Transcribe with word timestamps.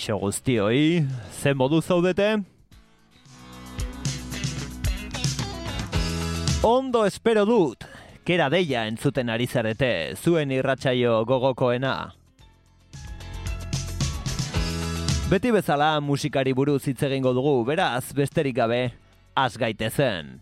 Kaixo 0.00 0.16
guztioi, 0.16 1.04
ze 1.42 1.52
modu 1.52 1.82
zaudete? 1.82 2.38
Ondo 6.64 7.02
espero 7.04 7.44
dut, 7.44 7.84
kera 8.24 8.46
deia 8.48 8.86
entzuten 8.88 9.28
ari 9.28 9.44
zarete, 9.44 10.16
zuen 10.16 10.54
irratsaio 10.56 11.18
gogokoena. 11.28 12.14
Beti 15.28 15.52
bezala 15.52 15.90
musikari 16.00 16.56
buruz 16.56 16.86
hitz 16.88 17.02
egingo 17.04 17.34
dugu, 17.36 17.58
beraz, 17.68 18.14
besterik 18.16 18.56
gabe, 18.56 18.86
az 19.36 19.60
gaitezen. 19.60 20.38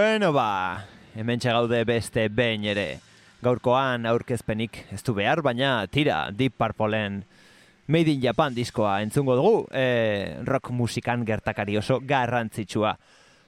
Bueno 0.00 0.32
ba, 0.32 0.86
hemen 1.14 1.40
gaude 1.42 1.84
beste 1.84 2.22
behin 2.32 2.62
ere. 2.64 3.00
Gaurkoan 3.44 4.06
aurkezpenik 4.08 4.78
ez 4.96 5.02
du 5.04 5.12
behar, 5.12 5.42
baina 5.44 5.84
tira, 5.92 6.30
Deep 6.32 6.54
Purpleen 6.56 7.18
Made 7.86 8.08
in 8.08 8.22
Japan 8.22 8.54
diskoa 8.56 9.02
entzungo 9.04 9.34
dugu, 9.36 9.66
e, 9.76 10.40
rock 10.48 10.70
musikan 10.72 11.26
gertakari 11.28 11.76
oso 11.76 11.98
garrantzitsua. 12.00 12.94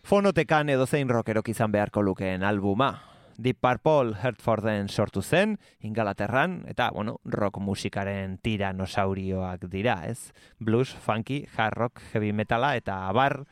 Fonotekan 0.04 0.69
edo 0.69 0.84
zein 0.84 1.08
rockerok 1.08 1.49
izan 1.49 1.72
beharko 1.72 2.02
lukeen 2.04 2.44
albuma. 2.44 2.90
Deep 3.38 3.56
Purple 3.64 4.12
Hertforden 4.20 4.90
sortu 4.90 5.22
zen, 5.22 5.56
Ingalaterran, 5.81 6.66
eta, 6.69 6.90
bueno, 6.93 7.16
rock 7.25 7.62
musikaren 7.64 8.37
tiranosaurioak 8.44 9.70
dira, 9.72 10.02
ez? 10.04 10.34
Blues, 10.60 10.93
funky, 10.93 11.46
hard 11.56 11.81
rock, 11.81 12.04
heavy 12.12 12.34
metala 12.37 12.75
eta 12.76 13.06
abar 13.08 13.46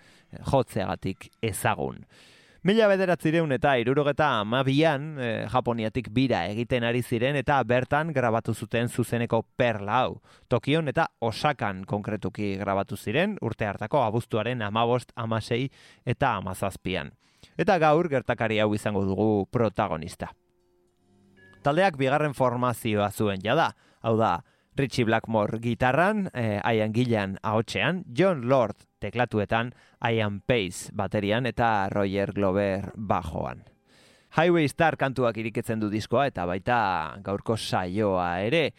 jotzeagatik 0.52 1.31
ezagun. 1.41 2.05
Mila 2.61 2.91
bederatzireun 2.91 3.55
eta 3.57 3.71
irurogeta 3.81 4.27
amabian 4.43 5.15
eh, 5.17 5.47
Japoniatik 5.49 6.11
bira 6.12 6.43
egiten 6.53 6.85
ari 6.85 7.01
ziren 7.01 7.39
eta 7.41 7.57
bertan 7.65 8.11
grabatu 8.12 8.53
zuten 8.53 8.91
zuzeneko 8.93 9.41
perla 9.57 10.03
hau. 10.03 10.19
Tokion 10.53 10.93
eta 10.93 11.07
Osakan 11.25 11.87
konkretuki 11.89 12.51
grabatu 12.61 12.99
ziren 13.01 13.39
urte 13.41 13.65
hartako 13.65 14.03
abuztuaren 14.05 14.61
amabost, 14.61 15.14
amasei 15.17 15.71
eta 16.05 16.35
amazazpian. 16.37 17.14
Eta 17.57 17.79
gaur 17.81 18.11
gertakari 18.12 18.61
hau 18.61 18.75
izango 18.76 19.07
dugu 19.09 19.47
protagonista. 19.49 20.29
Taldeak 21.64 21.97
bigarren 21.97 22.37
formazioa 22.37 23.09
zuen 23.11 23.40
jada, 23.40 23.71
hau 24.05 24.19
da, 24.21 24.43
Richie 24.76 25.09
Blackmore 25.09 25.62
gitarran, 25.64 26.29
eh, 26.35 26.61
Ian 26.61 26.93
Gillan 26.93 27.38
ahotsean, 27.43 28.05
John 28.12 28.45
Lord 28.52 28.89
teklatuetan, 29.00 29.73
Ian 30.04 30.40
Pace 30.40 30.92
baterian 30.92 31.47
eta 31.49 31.88
Roger 31.90 32.33
Glover 32.37 32.92
bajoan. 32.97 33.64
Highway 34.37 34.69
Star 34.71 34.95
kantuak 34.97 35.40
iriketzen 35.42 35.80
du 35.83 35.88
diskoa 35.90 36.28
eta 36.30 36.45
baita 36.47 36.80
gaurko 37.25 37.57
saioa 37.57 38.28
ere. 38.47 38.71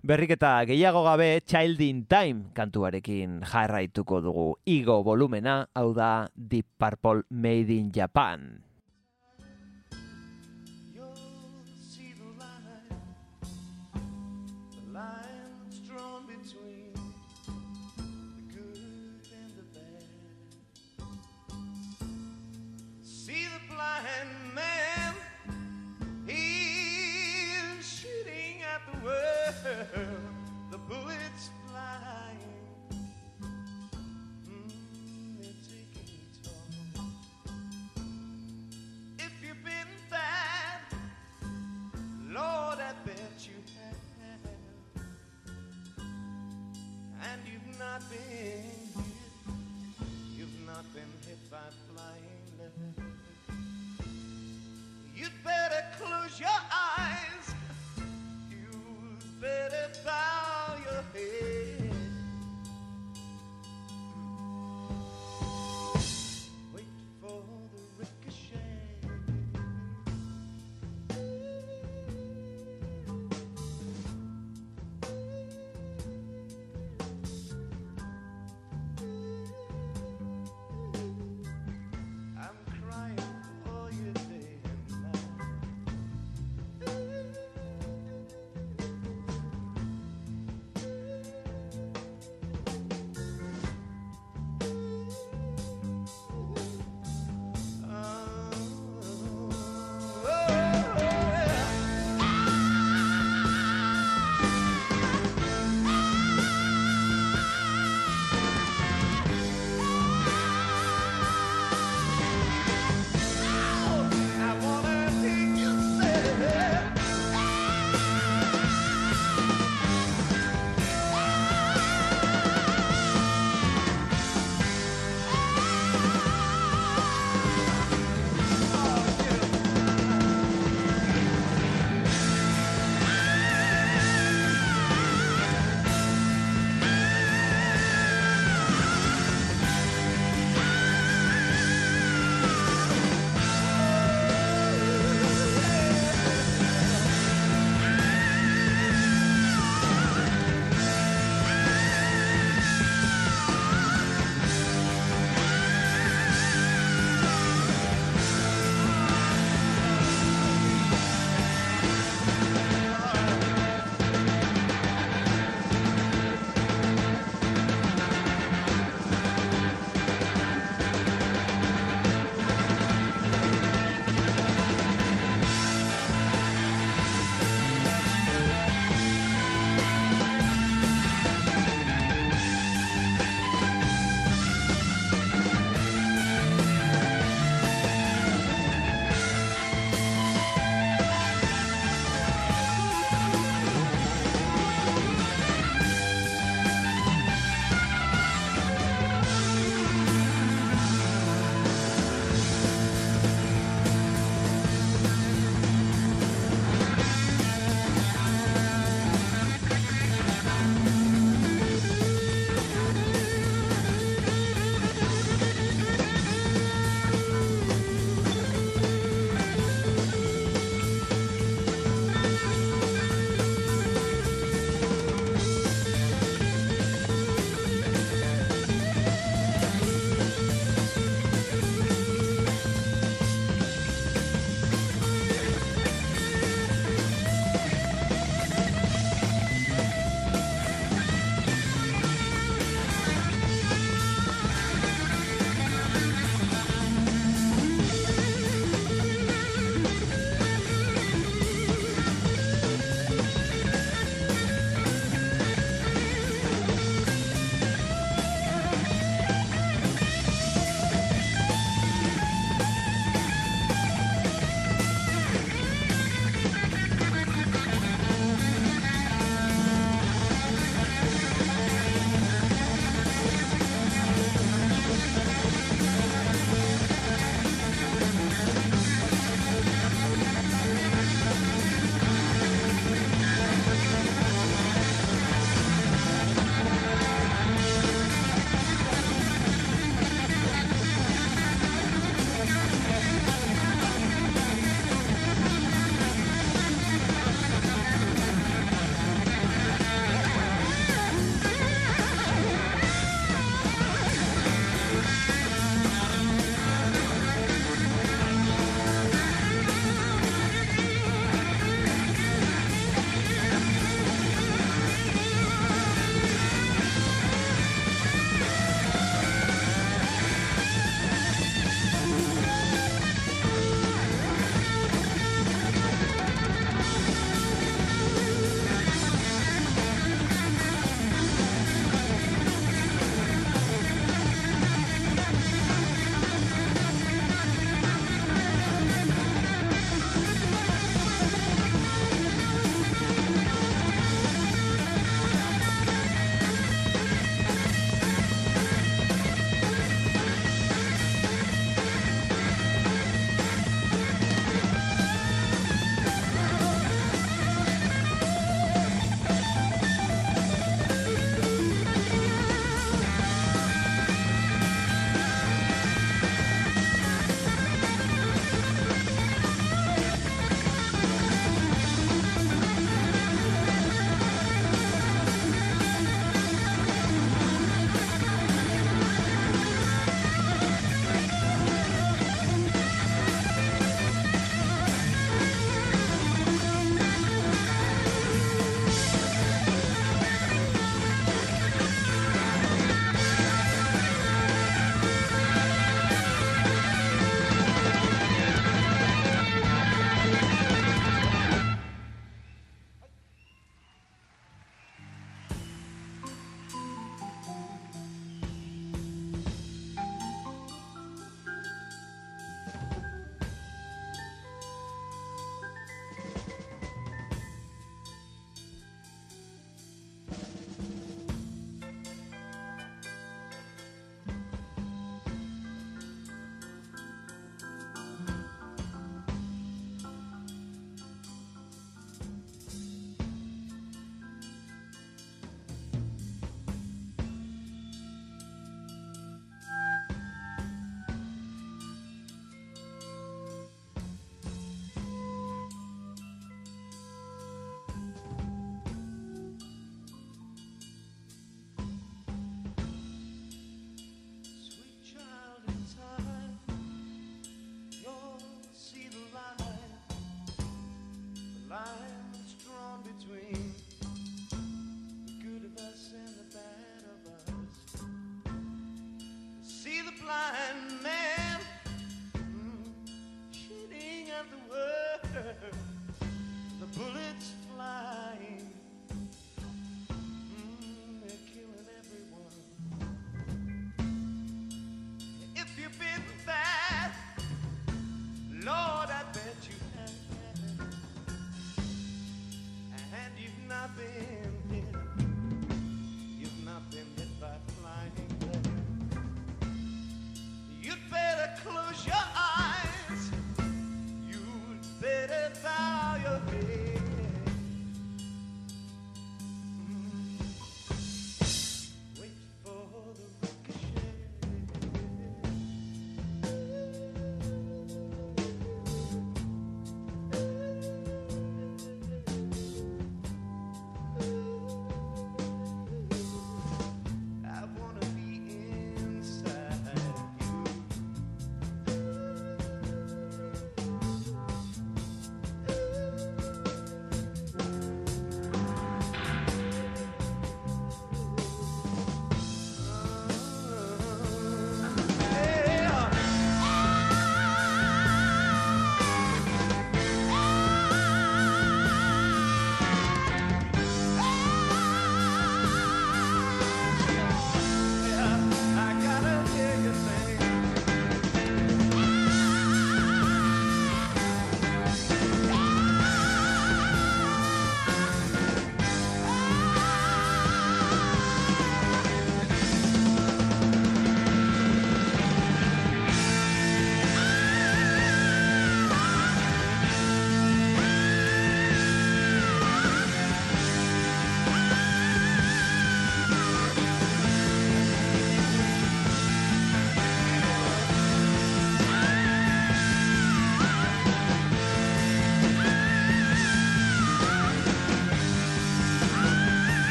Berrik 0.00 0.34
eta 0.36 0.54
gehiago 0.68 1.02
gabe 1.04 1.40
Child 1.44 1.80
in 1.84 2.04
Time 2.08 2.52
kantuarekin 2.56 3.40
jarraituko 3.44 4.20
dugu. 4.24 4.48
Igo 4.64 5.02
volumena, 5.04 5.62
hau 5.74 5.92
da 5.96 6.28
Deep 6.34 6.66
Purple 6.78 7.24
Made 7.30 7.72
in 7.76 7.92
Japan. 7.92 8.69
not 48.00 48.10
been 48.10 48.18
hit. 48.18 48.64
You've 50.36 50.66
not 50.66 50.84
been 50.94 51.02
hit 51.26 51.50
by 51.50 51.58
flying 51.92 52.40
lead. 52.58 53.04
You'd 55.14 55.44
better 55.44 55.84
close 55.98 56.40
your 56.40 56.48
eyes. 56.48 56.79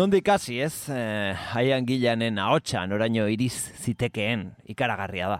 Nondik 0.00 0.30
hasi 0.32 0.54
ez, 0.64 0.88
eh, 0.88 1.36
haian 1.52 1.84
gilanen 1.84 2.38
ahotsan 2.40 2.94
oraino 2.96 3.26
iriz 3.28 3.52
zitekeen 3.84 4.46
ikaragarria 4.72 5.26
da. 5.28 5.36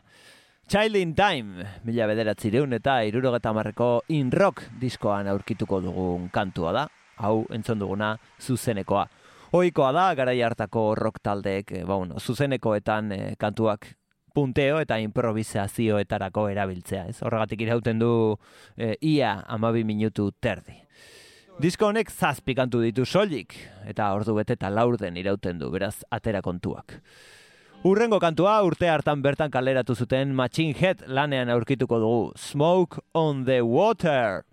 Child 0.68 0.99
in 1.01 1.14
Time, 1.16 1.64
mila 1.88 2.05
bederatzireun 2.11 2.77
eta 2.77 2.99
irurogeta 3.09 3.55
marreko 3.57 3.87
in 4.12 4.29
rock 4.31 4.66
diskoan 4.83 5.31
aurkituko 5.33 5.81
dugun 5.81 6.29
kantua 6.29 6.75
da. 6.77 6.83
Hau 7.25 7.46
entzon 7.57 7.81
duguna 7.81 8.11
zuzenekoa. 8.37 9.07
Oikoa 9.57 9.94
da, 9.96 10.05
garai 10.14 10.37
hartako 10.44 10.94
rock 10.94 11.23
taldeek, 11.25 11.73
eh, 11.73 11.85
ba, 11.87 11.96
bueno, 11.96 12.20
zuzenekoetan 12.20 13.12
eh, 13.16 13.35
kantuak 13.40 13.94
punteo 14.35 14.83
eta 14.85 15.01
improvisazioetarako 15.01 16.51
erabiltzea. 16.53 17.07
Ez? 17.09 17.23
Horregatik 17.25 17.64
irauten 17.64 17.99
du 17.99 18.12
eh, 18.77 18.99
ia 19.01 19.38
amabi 19.49 19.88
minutu 19.88 20.31
terdi. 20.38 20.77
Disko 21.61 21.90
honek 21.90 22.09
zazpi 22.09 22.55
kantu 22.57 22.79
ditu 22.81 23.05
soilik 23.05 23.53
eta 23.90 24.07
ordu 24.16 24.33
bete 24.38 24.55
eta 24.57 24.70
laurden 24.73 25.18
irauten 25.20 25.59
du, 25.61 25.68
beraz 25.68 25.99
atera 26.09 26.40
kontuak. 26.40 26.94
Urrengo 27.85 28.16
kantua 28.23 28.55
urte 28.64 28.88
hartan 28.88 29.20
bertan 29.20 29.53
kaleratu 29.53 29.92
zuten 29.92 30.33
Machine 30.33 30.73
Head 30.79 31.05
lanean 31.07 31.53
aurkituko 31.53 31.99
dugu. 32.01 32.33
Smoke 32.38 33.05
on 33.12 33.44
the 33.44 33.61
water. 33.61 34.46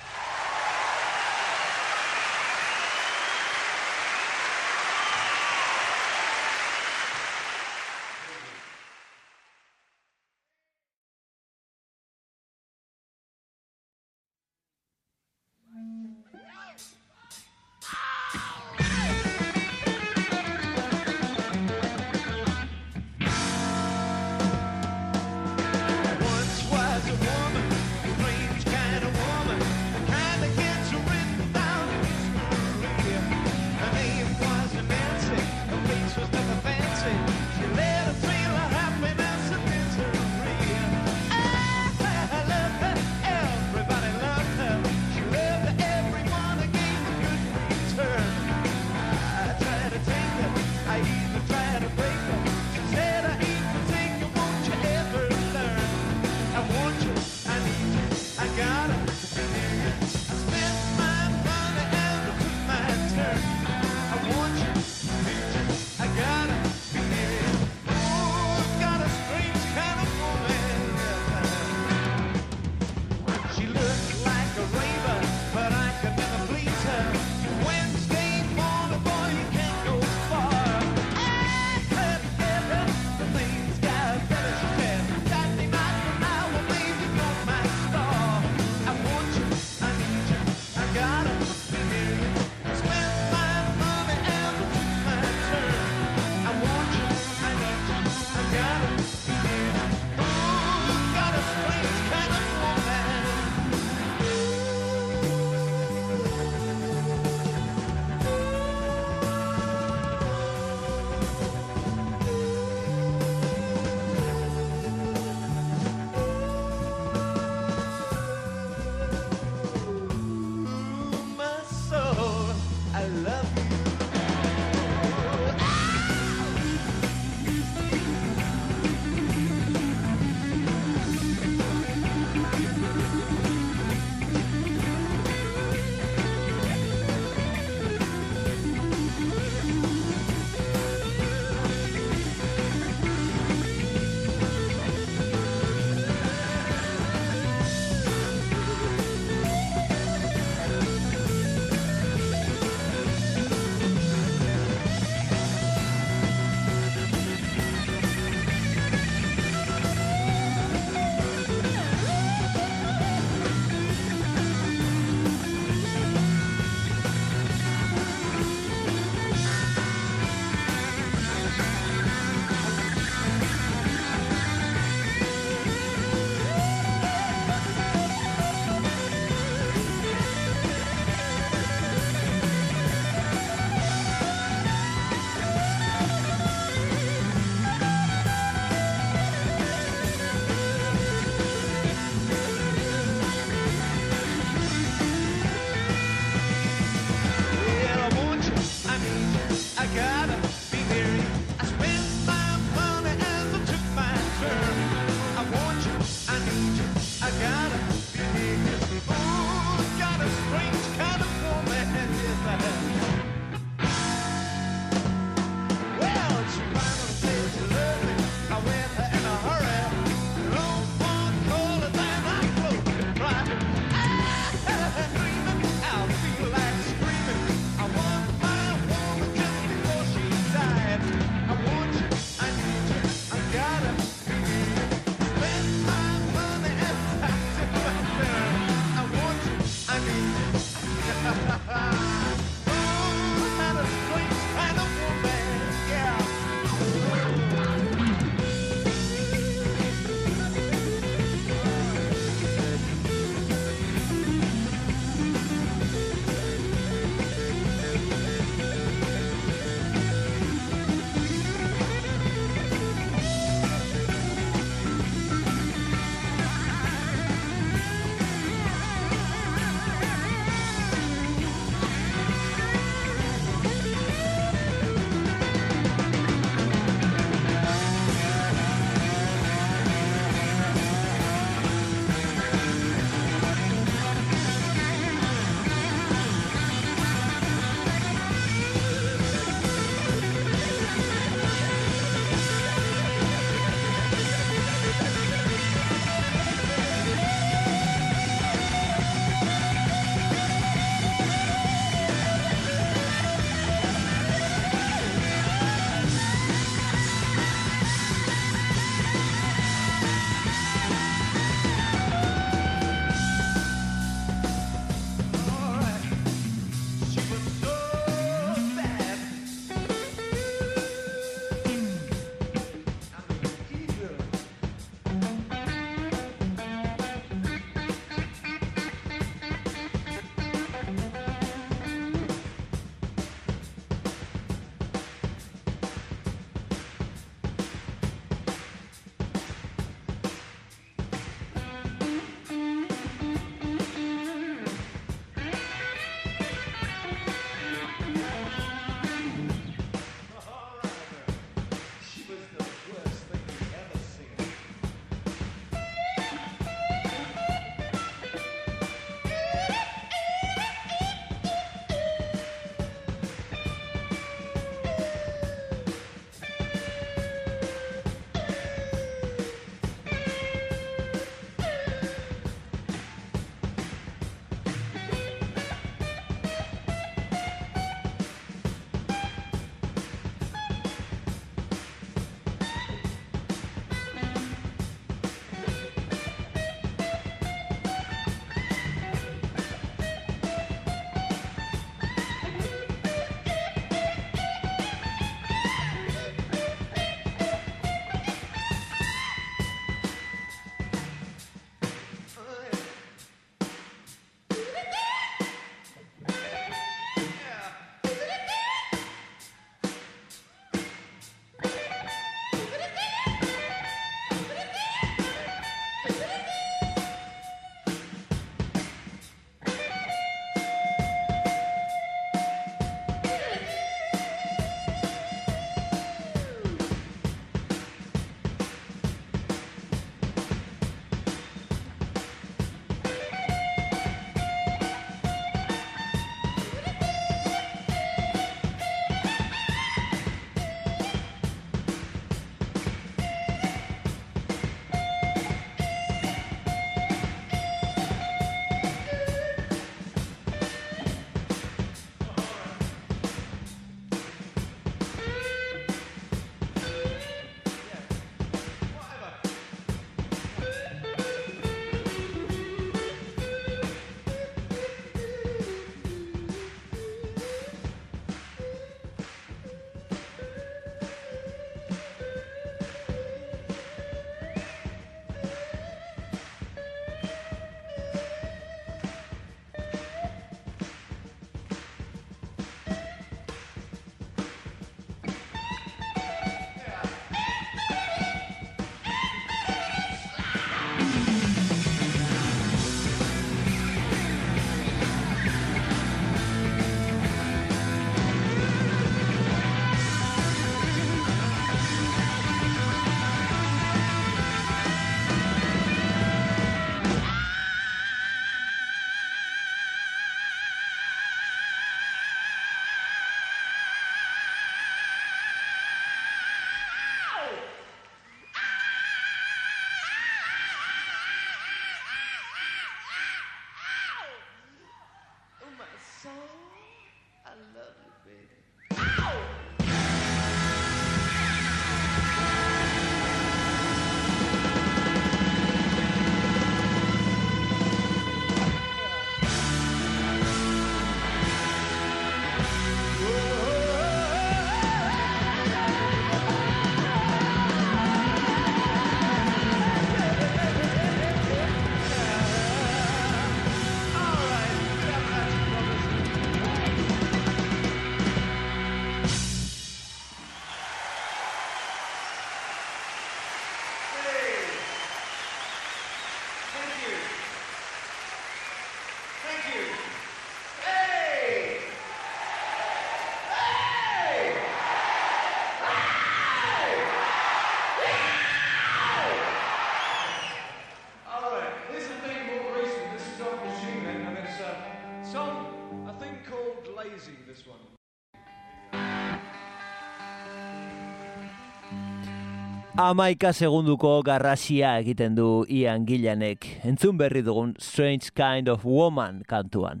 Amaika 592.96 593.50
segunduko 593.52 594.22
garrasia 594.24 594.94
egiten 595.02 595.34
du 595.36 595.66
Ian 595.68 596.06
Gillanek, 596.08 596.64
entzun 596.88 597.18
berri 597.20 597.42
dugun 597.44 597.74
Strange 597.76 598.30
Kind 598.32 598.70
of 598.72 598.86
Woman 598.88 599.42
kantuan. 599.44 600.00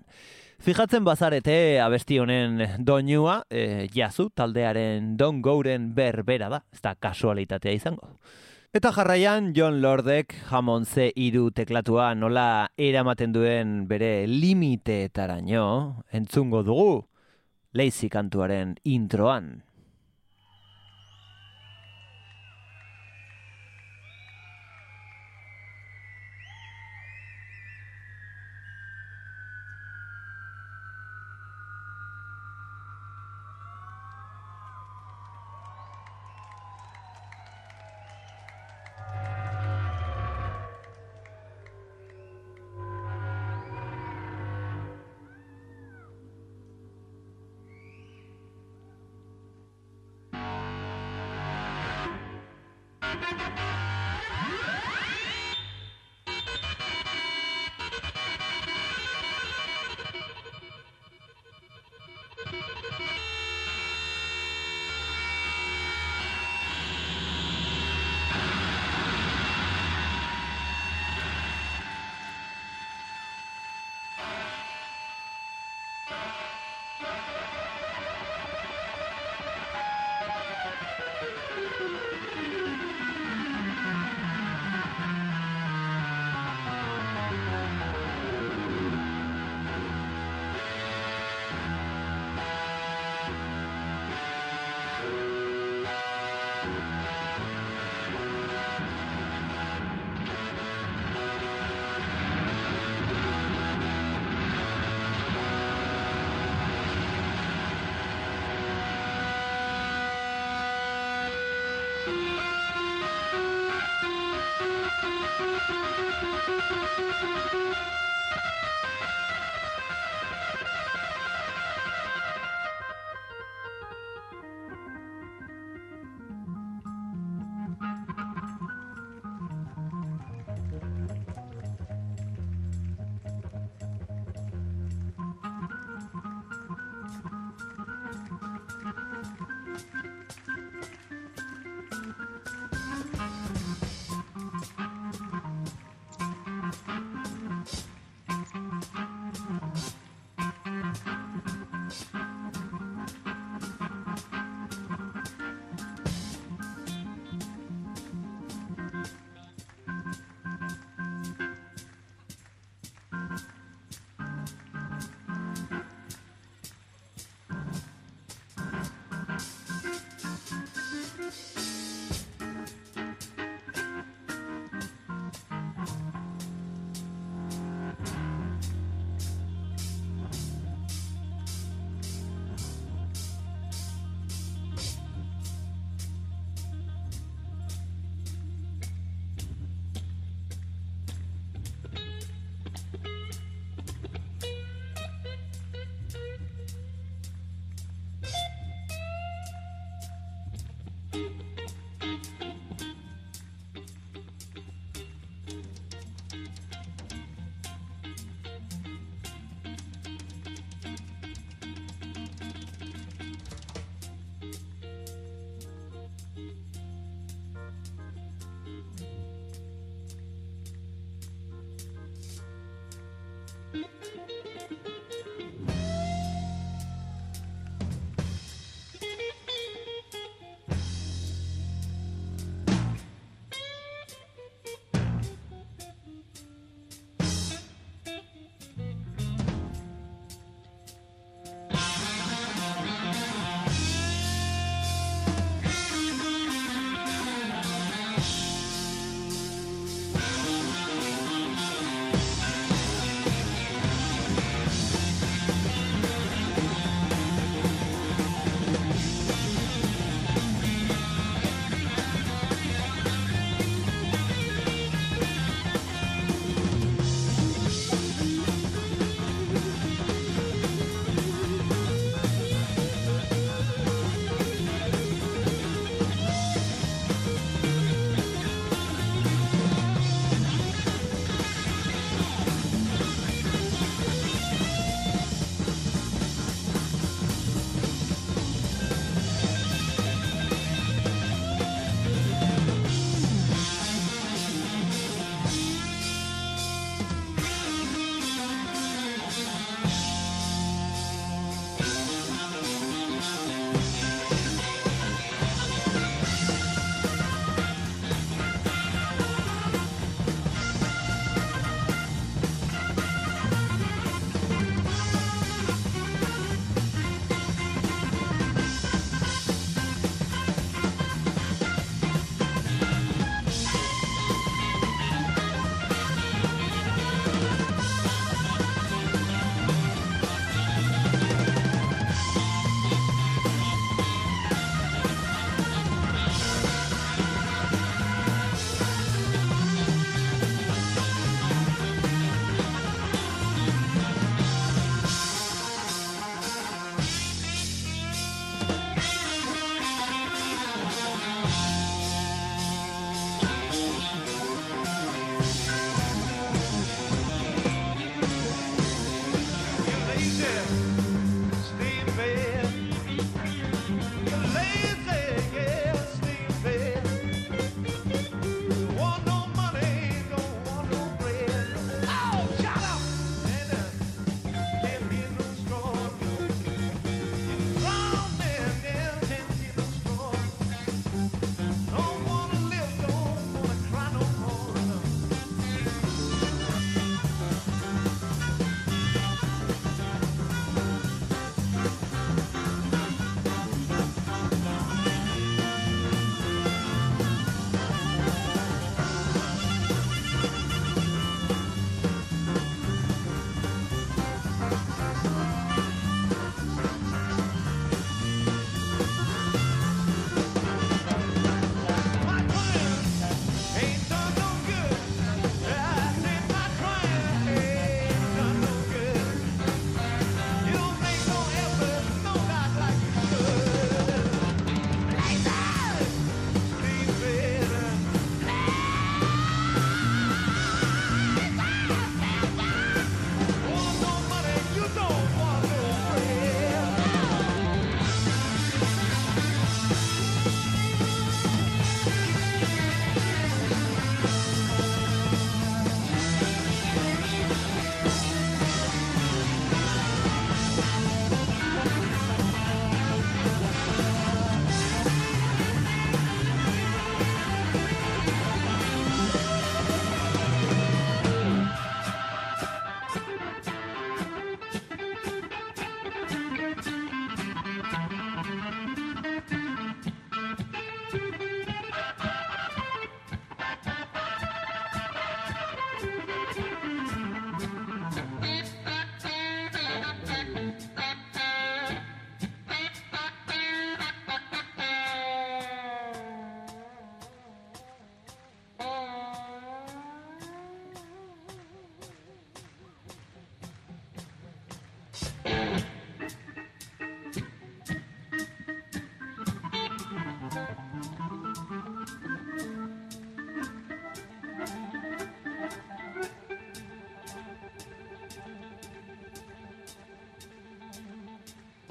Fijatzen 0.64 1.04
bazarete 1.04 1.76
abesti 1.84 2.16
honen 2.22 2.62
doinua, 2.80 3.42
e, 3.52 3.84
jazu 3.92 4.30
taldearen 4.32 5.12
Don 5.20 5.42
Gouren 5.44 5.90
berbera 5.92 6.48
da, 6.48 6.62
ez 6.72 6.80
da 6.80 6.94
kasualitatea 6.96 7.76
izango. 7.76 8.14
Eta 8.72 8.94
jarraian 8.96 9.52
John 9.52 9.82
Lordek 9.84 10.32
jamon 10.48 10.88
ze 10.88 11.10
iru 11.20 11.50
teklatua 11.52 12.14
nola 12.16 12.70
eramaten 12.80 13.36
duen 13.36 13.76
bere 13.92 14.24
limiteetaraino, 14.26 15.68
entzungo 16.16 16.64
dugu, 16.64 17.04
Lazy 17.76 18.08
kantuaren 18.08 18.78
introan. 18.88 19.65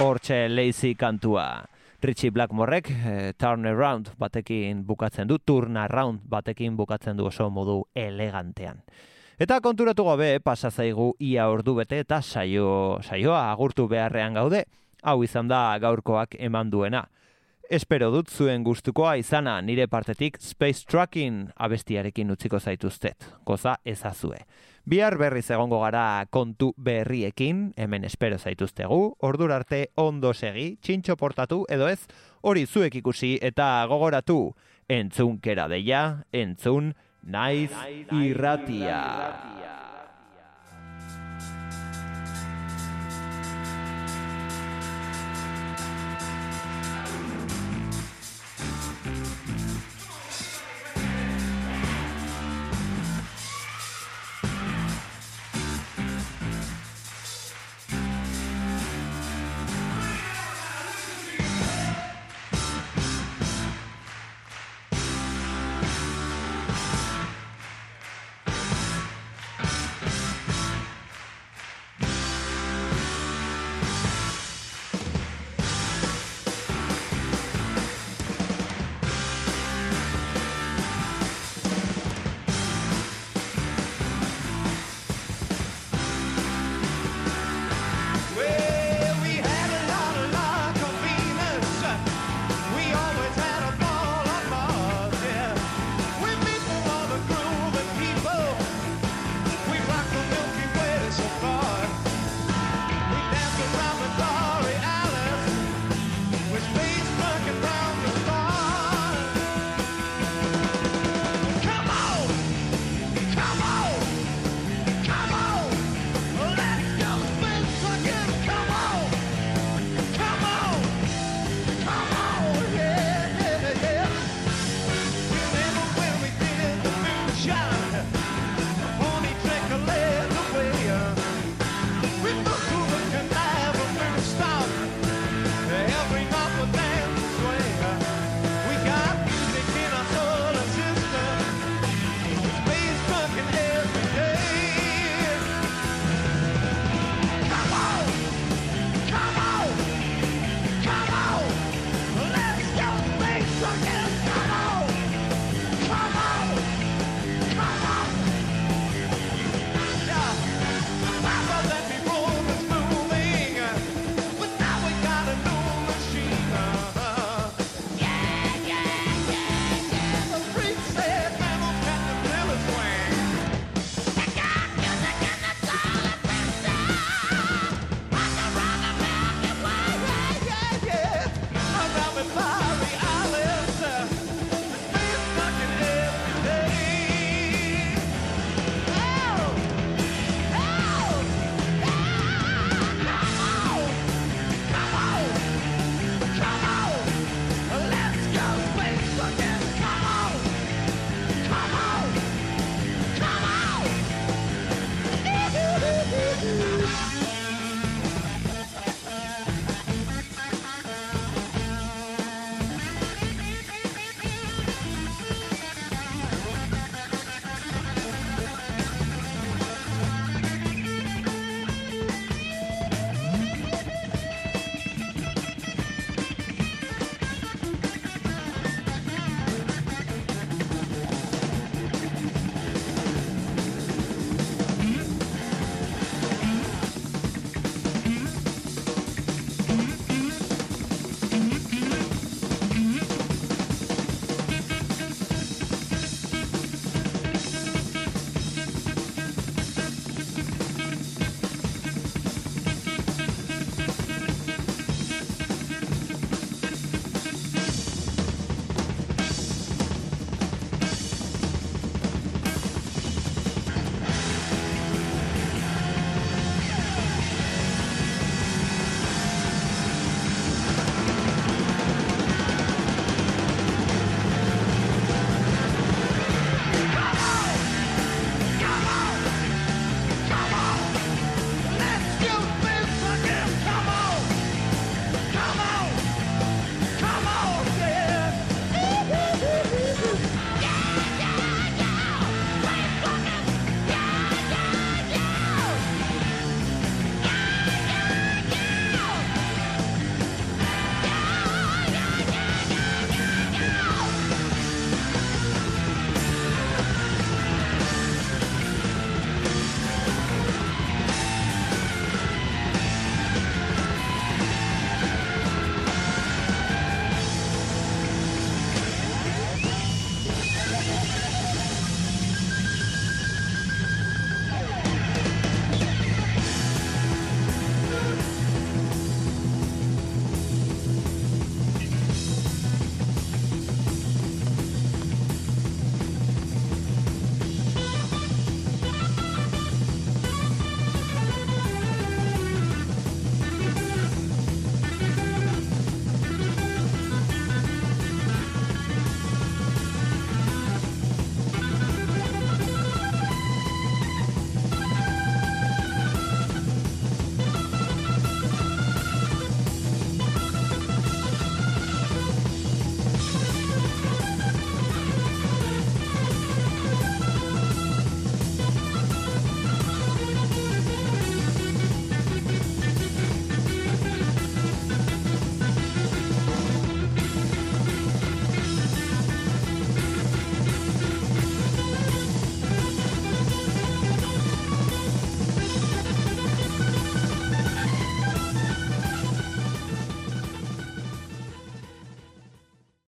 Hortxe 0.00 0.48
lazy 0.48 0.94
kantua. 0.94 1.62
Richie 2.00 2.30
Blackmorek 2.30 2.88
eh, 2.90 3.32
turn 3.36 3.66
around 3.66 4.08
batekin 4.18 4.86
bukatzen 4.86 5.28
du, 5.28 5.36
turn 5.38 5.76
around 5.76 6.22
batekin 6.24 6.76
bukatzen 6.76 7.18
du 7.18 7.26
oso 7.28 7.50
modu 7.52 7.82
elegantean. 7.94 8.80
Eta 9.36 9.60
konturatu 9.60 10.06
gabe 10.08 10.30
pasa 10.40 10.70
zaigu 10.70 11.10
ia 11.20 11.50
ordu 11.52 11.74
bete 11.82 11.98
eta 12.00 12.22
saio 12.22 12.98
saioa 13.02 13.50
agurtu 13.52 13.88
beharrean 13.88 14.40
gaude. 14.40 14.64
Hau 15.02 15.20
izan 15.22 15.48
da 15.52 15.76
gaurkoak 15.78 16.38
eman 16.38 16.72
duena. 16.72 17.04
Espero 17.70 18.08
dut 18.10 18.32
zuen 18.32 18.64
gustukoa 18.64 19.18
izana 19.20 19.60
nire 19.60 19.84
partetik 19.86 20.40
Space 20.40 20.88
Trucking 20.88 21.52
abestiarekin 21.56 22.32
utziko 22.32 22.58
zaituztet. 22.58 23.28
Goza 23.44 23.76
ezazue. 23.84 24.40
Bihar 24.90 25.14
berriz 25.20 25.44
egongo 25.54 25.78
gara 25.84 26.26
kontu 26.34 26.72
berriekin, 26.74 27.60
hemen 27.78 28.02
espero 28.08 28.40
zaituztegu, 28.42 28.96
ordur 29.22 29.52
arte 29.54 29.84
ondo 29.94 30.32
segi, 30.34 30.80
txintxo 30.82 31.14
portatu 31.20 31.60
edo 31.70 31.86
ez, 31.86 32.00
hori 32.42 32.66
zuek 32.66 32.96
ikusi 32.98 33.36
eta 33.38 33.68
gogoratu, 33.86 34.40
entzun 34.90 35.38
kera 35.38 35.68
deia, 35.70 36.24
entzun 36.34 36.90
naiz 37.22 37.70
irratia. 38.10 38.98